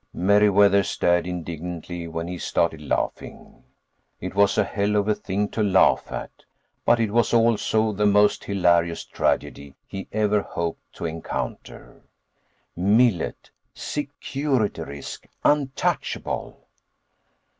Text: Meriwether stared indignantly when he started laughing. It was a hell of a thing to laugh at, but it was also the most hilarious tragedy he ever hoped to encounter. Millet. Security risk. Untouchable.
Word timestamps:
Meriwether 0.15 0.81
stared 0.81 1.27
indignantly 1.27 2.07
when 2.07 2.27
he 2.27 2.39
started 2.39 2.81
laughing. 2.81 3.63
It 4.19 4.33
was 4.33 4.57
a 4.57 4.63
hell 4.63 4.95
of 4.95 5.07
a 5.07 5.13
thing 5.13 5.47
to 5.49 5.61
laugh 5.61 6.11
at, 6.11 6.31
but 6.83 6.99
it 6.99 7.11
was 7.11 7.35
also 7.35 7.91
the 7.91 8.07
most 8.07 8.45
hilarious 8.45 9.03
tragedy 9.05 9.75
he 9.85 10.07
ever 10.11 10.41
hoped 10.41 10.91
to 10.93 11.05
encounter. 11.05 12.01
Millet. 12.75 13.51
Security 13.75 14.81
risk. 14.81 15.27
Untouchable. 15.45 16.65